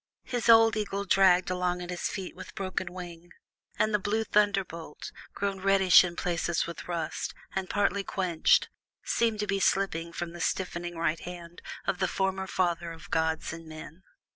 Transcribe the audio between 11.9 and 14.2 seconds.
the former father of gods and men.